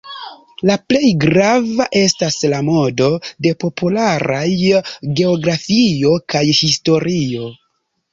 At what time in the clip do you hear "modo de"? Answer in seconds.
2.69-3.51